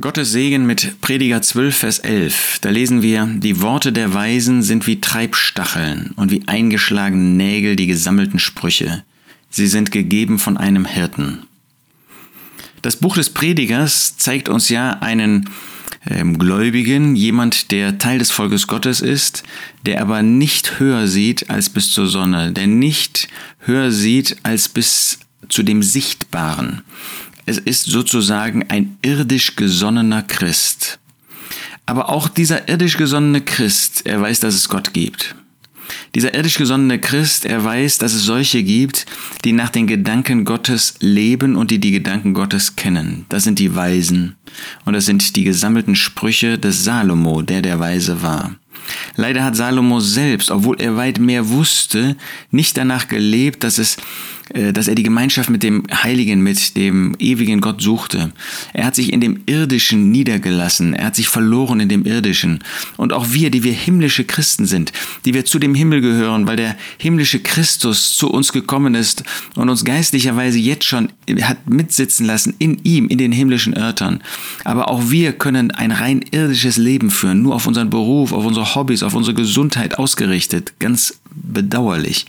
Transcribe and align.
Gottes 0.00 0.32
Segen 0.32 0.66
mit 0.66 1.00
Prediger 1.00 1.40
12, 1.42 1.76
Vers 1.76 1.98
11. 2.00 2.58
Da 2.60 2.70
lesen 2.70 3.02
wir, 3.02 3.24
die 3.26 3.60
Worte 3.60 3.92
der 3.92 4.12
Weisen 4.12 4.64
sind 4.64 4.88
wie 4.88 5.00
Treibstacheln 5.00 6.12
und 6.16 6.32
wie 6.32 6.42
eingeschlagene 6.48 7.22
Nägel 7.22 7.76
die 7.76 7.86
gesammelten 7.86 8.40
Sprüche. 8.40 9.04
Sie 9.48 9.68
sind 9.68 9.92
gegeben 9.92 10.40
von 10.40 10.56
einem 10.56 10.86
Hirten. 10.86 11.44
Das 12.82 12.96
Buch 12.96 13.14
des 13.14 13.30
Predigers 13.30 14.16
zeigt 14.16 14.48
uns 14.48 14.70
ja 14.70 14.90
einen 14.90 15.48
ähm, 16.10 16.36
Gläubigen, 16.36 17.14
jemand, 17.14 17.70
der 17.70 17.96
Teil 17.96 18.18
des 18.18 18.32
Volkes 18.32 18.66
Gottes 18.66 19.00
ist, 19.00 19.44
der 19.86 20.02
aber 20.02 20.24
nicht 20.24 20.80
höher 20.80 21.06
sieht 21.06 21.48
als 21.48 21.70
bis 21.70 21.92
zur 21.92 22.08
Sonne, 22.08 22.50
der 22.50 22.66
nicht 22.66 23.28
höher 23.60 23.92
sieht 23.92 24.36
als 24.42 24.68
bis 24.68 25.20
zu 25.48 25.62
dem 25.62 25.84
Sichtbaren. 25.84 26.82
Es 27.48 27.58
ist 27.58 27.84
sozusagen 27.84 28.64
ein 28.70 28.98
irdisch 29.02 29.54
gesonnener 29.54 30.22
Christ. 30.22 30.98
Aber 31.86 32.08
auch 32.08 32.28
dieser 32.28 32.68
irdisch 32.68 32.96
gesonnene 32.96 33.40
Christ, 33.40 34.04
er 34.04 34.20
weiß, 34.20 34.40
dass 34.40 34.54
es 34.54 34.68
Gott 34.68 34.92
gibt. 34.92 35.36
Dieser 36.16 36.34
irdisch 36.34 36.58
gesonnene 36.58 36.98
Christ, 36.98 37.44
er 37.44 37.62
weiß, 37.62 37.98
dass 37.98 38.14
es 38.14 38.24
solche 38.24 38.64
gibt, 38.64 39.06
die 39.44 39.52
nach 39.52 39.70
den 39.70 39.86
Gedanken 39.86 40.44
Gottes 40.44 40.94
leben 40.98 41.54
und 41.54 41.70
die 41.70 41.78
die 41.78 41.92
Gedanken 41.92 42.34
Gottes 42.34 42.74
kennen. 42.74 43.26
Das 43.28 43.44
sind 43.44 43.60
die 43.60 43.76
Weisen 43.76 44.34
und 44.84 44.94
das 44.94 45.06
sind 45.06 45.36
die 45.36 45.44
gesammelten 45.44 45.94
Sprüche 45.94 46.58
des 46.58 46.82
Salomo, 46.82 47.42
der 47.42 47.62
der 47.62 47.78
Weise 47.78 48.22
war. 48.22 48.56
Leider 49.16 49.44
hat 49.44 49.56
Salomo 49.56 50.00
selbst, 50.00 50.50
obwohl 50.50 50.80
er 50.80 50.96
weit 50.96 51.18
mehr 51.18 51.48
wusste, 51.48 52.16
nicht 52.50 52.76
danach 52.76 53.08
gelebt, 53.08 53.64
dass 53.64 53.78
es 53.78 53.96
dass 54.52 54.88
er 54.88 54.94
die 54.94 55.02
Gemeinschaft 55.02 55.50
mit 55.50 55.62
dem 55.62 55.84
Heiligen, 55.92 56.40
mit 56.40 56.76
dem 56.76 57.16
ewigen 57.18 57.60
Gott 57.60 57.82
suchte. 57.82 58.32
Er 58.72 58.84
hat 58.84 58.94
sich 58.94 59.12
in 59.12 59.20
dem 59.20 59.40
Irdischen 59.46 60.10
niedergelassen, 60.10 60.94
er 60.94 61.06
hat 61.06 61.16
sich 61.16 61.28
verloren 61.28 61.80
in 61.80 61.88
dem 61.88 62.04
Irdischen. 62.04 62.60
Und 62.96 63.12
auch 63.12 63.32
wir, 63.32 63.50
die 63.50 63.64
wir 63.64 63.72
himmlische 63.72 64.24
Christen 64.24 64.66
sind, 64.66 64.92
die 65.24 65.34
wir 65.34 65.44
zu 65.44 65.58
dem 65.58 65.74
Himmel 65.74 66.00
gehören, 66.00 66.46
weil 66.46 66.56
der 66.56 66.76
himmlische 66.98 67.40
Christus 67.40 68.16
zu 68.16 68.30
uns 68.30 68.52
gekommen 68.52 68.94
ist 68.94 69.24
und 69.56 69.68
uns 69.68 69.84
geistlicherweise 69.84 70.58
jetzt 70.58 70.84
schon 70.84 71.08
hat 71.42 71.68
mitsitzen 71.68 72.26
lassen 72.26 72.54
in 72.58 72.78
ihm, 72.84 73.08
in 73.08 73.18
den 73.18 73.32
himmlischen 73.32 73.76
Örtern. 73.76 74.22
Aber 74.64 74.90
auch 74.90 75.10
wir 75.10 75.32
können 75.32 75.70
ein 75.72 75.90
rein 75.90 76.22
irdisches 76.30 76.76
Leben 76.76 77.10
führen, 77.10 77.42
nur 77.42 77.54
auf 77.54 77.66
unseren 77.66 77.90
Beruf, 77.90 78.32
auf 78.32 78.44
unsere 78.44 78.74
Hobbys, 78.74 79.02
auf 79.02 79.14
unsere 79.14 79.34
Gesundheit 79.34 79.98
ausgerichtet. 79.98 80.74
Ganz 80.78 81.18
bedauerlich. 81.30 82.26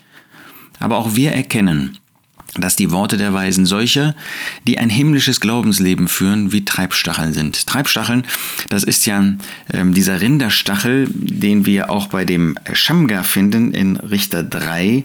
Aber 0.79 0.97
auch 0.97 1.15
wir 1.15 1.31
erkennen, 1.31 1.97
dass 2.55 2.75
die 2.75 2.91
Worte 2.91 3.17
der 3.17 3.33
Weisen 3.33 3.65
solcher, 3.65 4.15
die 4.65 4.77
ein 4.77 4.89
himmlisches 4.89 5.39
Glaubensleben 5.39 6.07
führen, 6.07 6.51
wie 6.51 6.65
Treibstacheln 6.65 7.33
sind. 7.33 7.67
Treibstacheln, 7.67 8.23
das 8.69 8.83
ist 8.83 9.05
ja 9.05 9.23
ähm, 9.73 9.93
dieser 9.93 10.21
Rinderstachel, 10.21 11.07
den 11.09 11.65
wir 11.65 11.91
auch 11.91 12.07
bei 12.07 12.25
dem 12.25 12.57
Schamgar 12.73 13.23
finden 13.23 13.73
in 13.73 13.97
Richter 13.97 14.43
3, 14.43 15.03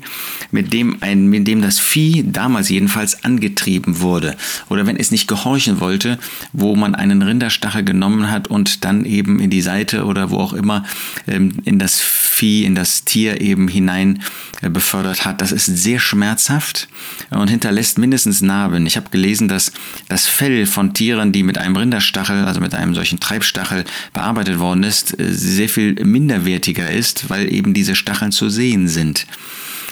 mit 0.50 0.72
dem, 0.72 0.98
ein, 1.00 1.26
mit 1.26 1.46
dem 1.46 1.62
das 1.62 1.78
Vieh 1.78 2.24
damals 2.26 2.68
jedenfalls 2.68 3.24
angetrieben 3.24 4.00
wurde. 4.00 4.36
Oder 4.68 4.86
wenn 4.86 4.96
es 4.96 5.10
nicht 5.10 5.28
gehorchen 5.28 5.80
wollte, 5.80 6.18
wo 6.52 6.76
man 6.76 6.94
einen 6.94 7.22
Rinderstachel 7.22 7.84
genommen 7.84 8.30
hat 8.30 8.48
und 8.48 8.84
dann 8.84 9.04
eben 9.04 9.40
in 9.40 9.50
die 9.50 9.62
Seite 9.62 10.04
oder 10.04 10.30
wo 10.30 10.38
auch 10.38 10.52
immer 10.52 10.84
ähm, 11.26 11.54
in 11.64 11.78
das 11.78 12.00
Vieh, 12.00 12.64
in 12.64 12.74
das 12.74 13.04
Tier 13.04 13.40
eben 13.40 13.68
hinein 13.68 14.22
äh, 14.62 14.70
befördert 14.70 15.24
hat. 15.24 15.40
Das 15.40 15.52
ist 15.52 15.66
sehr 15.66 15.98
schmerzhaft 15.98 16.88
und 17.34 17.48
hinterlässt 17.48 17.98
mindestens 17.98 18.40
Narben. 18.40 18.86
Ich 18.86 18.96
habe 18.96 19.10
gelesen, 19.10 19.48
dass 19.48 19.72
das 20.08 20.26
Fell 20.26 20.66
von 20.66 20.94
Tieren, 20.94 21.32
die 21.32 21.42
mit 21.42 21.58
einem 21.58 21.76
Rinderstachel, 21.76 22.44
also 22.44 22.60
mit 22.60 22.74
einem 22.74 22.94
solchen 22.94 23.20
Treibstachel 23.20 23.84
bearbeitet 24.12 24.58
worden 24.58 24.82
ist, 24.82 25.18
äh, 25.18 25.32
sehr 25.32 25.68
viel 25.68 25.94
minderwertiger 26.04 26.90
ist, 26.90 27.30
weil 27.30 27.52
eben 27.52 27.74
diese 27.74 27.94
Stacheln 27.96 28.32
zu 28.32 28.48
sehen 28.48 28.88
sind. 28.88 29.26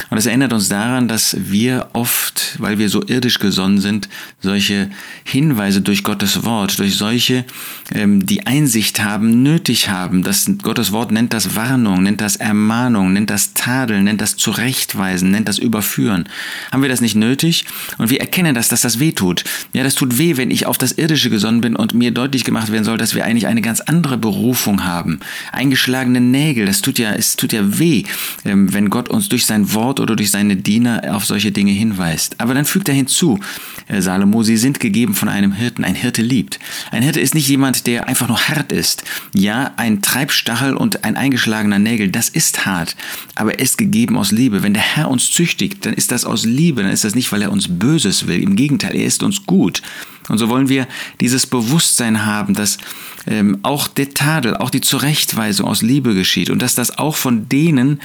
Und 0.09 0.19
es 0.19 0.27
erinnert 0.27 0.53
uns 0.53 0.69
daran, 0.69 1.09
dass 1.09 1.37
wir 1.38 1.88
oft, 1.93 2.56
weil 2.59 2.78
wir 2.78 2.88
so 2.88 3.03
irdisch 3.06 3.38
gesonnen 3.38 3.81
sind, 3.81 4.09
solche 4.41 4.91
Hinweise 5.25 5.83
durch 5.83 6.03
Gottes 6.03 6.44
Wort, 6.44 6.78
durch 6.78 6.97
solche, 6.97 7.44
ähm, 7.93 8.25
die 8.25 8.47
Einsicht 8.47 9.03
haben, 9.03 9.43
nötig 9.43 9.91
haben. 9.91 10.22
Das 10.22 10.50
Gottes 10.62 10.93
Wort 10.93 11.12
nennt 11.12 11.33
das 11.33 11.55
Warnung, 11.55 12.03
nennt 12.03 12.21
das 12.21 12.37
Ermahnung, 12.37 13.12
nennt 13.12 13.31
das 13.31 13.55
Tadeln, 13.55 14.05
nennt 14.05 14.21
das 14.21 14.37
Zurechtweisen, 14.37 15.31
nennt 15.31 15.49
das 15.49 15.59
Überführen. 15.59 16.28
Haben 16.72 16.83
wir 16.83 16.89
das 16.89 17.00
nicht 17.00 17.16
nötig? 17.16 17.66
Und 17.99 18.10
wir 18.10 18.21
erkennen 18.21 18.55
das, 18.55 18.69
dass 18.69 18.81
das 18.81 18.99
weh 19.00 19.12
tut. 19.12 19.44
Ja, 19.72 19.83
das 19.83 19.94
tut 19.94 20.19
weh, 20.19 20.37
wenn 20.37 20.50
ich 20.50 20.66
auf 20.66 20.78
das 20.78 20.93
Irdische 20.93 21.31
gesonnen 21.31 21.60
bin 21.60 21.77
und 21.77 21.94
mir 21.94 22.10
deutlich 22.10 22.44
gemacht 22.44 22.72
werden 22.72 22.84
soll, 22.84 22.99
dass 22.99 23.15
wir 23.15 23.25
eigentlich 23.25 23.47
eine 23.47 23.60
ganz 23.60 23.81
andere 23.81 24.16
Berufung 24.16 24.84
haben. 24.84 25.21
Eingeschlagene 25.53 26.21
Nägel, 26.21 26.66
das 26.66 26.81
tut 26.81 26.99
ja, 26.99 27.12
es 27.12 27.37
tut 27.37 27.53
ja 27.53 27.78
weh, 27.78 28.05
ähm, 28.44 28.72
wenn 28.72 28.91
Gott 28.91 29.09
uns 29.09 29.28
durch 29.28 29.47
sein 29.47 29.72
Wort 29.75 29.90
oder 29.99 30.15
durch 30.15 30.31
seine 30.31 30.56
Diener 30.56 31.03
auf 31.17 31.25
solche 31.25 31.51
Dinge 31.51 31.73
hinweist. 31.73 32.37
Aber 32.39 32.55
dann 32.55 32.65
fügt 32.65 32.87
er 32.89 32.95
hinzu, 32.95 33.41
äh, 33.89 34.01
Salomo, 34.01 34.43
sie 34.43 34.56
sind 34.56 34.78
gegeben 34.78 35.15
von 35.15 35.28
einem 35.28 35.53
Hirten. 35.53 35.84
Ein 35.84 35.95
Hirte 35.95 36.23
liebt. 36.23 36.61
Ein 36.93 37.03
Hirte 37.03 37.21
ist 37.21 37.34
nicht 37.34 37.49
jemand, 37.49 37.87
der 37.87 38.06
einfach 38.06 38.28
nur 38.28 38.39
hart 38.39 38.71
ist. 38.71 39.03
Ja, 39.33 39.73
ein 39.77 40.03
Treibstachel 40.03 40.77
und 40.77 41.05
ein 41.05 41.17
eingeschlagener 41.17 41.78
Nägel, 41.78 42.11
das 42.11 42.28
ist 42.28 42.67
hart. 42.67 42.95
Aber 43.34 43.55
er 43.55 43.61
ist 43.61 43.78
gegeben 43.78 44.17
aus 44.17 44.31
Liebe. 44.31 44.62
Wenn 44.62 44.75
der 44.75 44.83
Herr 44.83 45.11
uns 45.11 45.33
züchtigt, 45.33 45.87
dann 45.87 45.95
ist 45.95 46.12
das 46.12 46.25
aus 46.25 46.45
Liebe. 46.45 46.83
Dann 46.83 46.93
ist 46.93 47.05
das 47.05 47.15
nicht, 47.15 47.33
weil 47.33 47.43
er 47.43 47.51
uns 47.51 47.67
Böses 47.67 48.27
will. 48.27 48.43
Im 48.43 48.55
Gegenteil, 48.55 48.95
er 48.95 49.07
ist 49.07 49.22
uns 49.22 49.47
gut. 49.47 49.83
Und 50.28 50.38
so 50.38 50.48
wollen 50.48 50.69
wir 50.69 50.86
dieses 51.20 51.47
Bewusstsein 51.47 52.25
haben, 52.25 52.54
dass 52.54 52.78
ähm, 53.26 53.58
auch 53.62 53.88
der 53.88 54.10
Tadel, 54.10 54.56
auch 54.56 54.70
die 54.70 54.81
Zurechtweisung 54.81 55.66
aus 55.66 55.82
Liebe 55.82 56.14
geschieht 56.14 56.50
und 56.50 56.62
dass 56.62 56.75
das 56.75 56.98
auch 56.98 57.16
von 57.16 57.48
denen, 57.48 58.00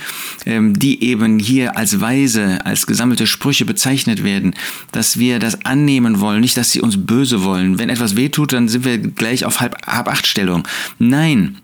ähm, 0.45 0.77
die 0.77 1.03
eben 1.03 1.39
hier 1.39 1.77
als 1.77 2.01
Weise, 2.01 2.65
als 2.65 2.87
gesammelte 2.87 3.27
Sprüche 3.27 3.65
bezeichnet 3.65 4.23
werden, 4.23 4.55
dass 4.91 5.19
wir 5.19 5.39
das 5.39 5.65
annehmen 5.65 6.19
wollen, 6.19 6.41
nicht, 6.41 6.57
dass 6.57 6.71
sie 6.71 6.81
uns 6.81 7.05
böse 7.05 7.43
wollen. 7.43 7.79
Wenn 7.79 7.89
etwas 7.89 8.15
wehtut, 8.15 8.53
dann 8.53 8.67
sind 8.67 8.85
wir 8.85 8.97
gleich 8.97 9.45
auf 9.45 9.59
halb, 9.59 9.85
halb 9.85 10.07
acht 10.07 10.27
Stellung. 10.27 10.67
Nein, 10.99 11.57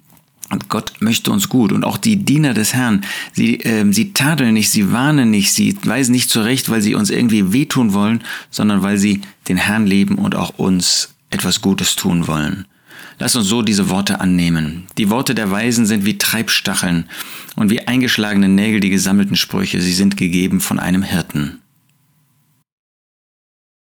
und 0.51 0.69
Gott 0.69 0.93
möchte 0.99 1.31
uns 1.31 1.49
gut. 1.49 1.71
Und 1.71 1.83
auch 1.83 1.97
die 1.97 2.17
Diener 2.17 2.53
des 2.53 2.73
Herrn, 2.73 3.01
sie, 3.33 3.59
äh, 3.61 3.91
sie 3.91 4.13
tadeln 4.13 4.53
nicht, 4.53 4.69
sie 4.69 4.91
warnen 4.91 5.31
nicht, 5.31 5.53
sie 5.53 5.77
weisen 5.83 6.11
nicht 6.11 6.29
zurecht, 6.29 6.69
weil 6.69 6.81
sie 6.81 6.95
uns 6.95 7.09
irgendwie 7.09 7.53
wehtun 7.53 7.93
wollen, 7.93 8.23
sondern 8.49 8.83
weil 8.83 8.97
sie 8.97 9.21
den 9.47 9.57
Herrn 9.57 9.87
lieben 9.87 10.15
und 10.15 10.35
auch 10.35 10.57
uns 10.57 11.09
etwas 11.29 11.61
Gutes 11.61 11.95
tun 11.95 12.27
wollen. 12.27 12.65
Lass 13.19 13.35
uns 13.35 13.47
so 13.47 13.61
diese 13.61 13.89
Worte 13.89 14.19
annehmen. 14.19 14.87
Die 14.97 15.09
Worte 15.09 15.35
der 15.35 15.51
Weisen 15.51 15.85
sind 15.85 16.05
wie 16.05 16.17
Treibstacheln 16.17 17.05
und 17.55 17.69
wie 17.69 17.87
eingeschlagene 17.87 18.49
Nägel 18.49 18.79
die 18.79 18.89
gesammelten 18.89 19.35
Sprüche, 19.35 19.79
sie 19.79 19.93
sind 19.93 20.17
gegeben 20.17 20.59
von 20.59 20.79
einem 20.79 21.03
Hirten. 21.03 21.60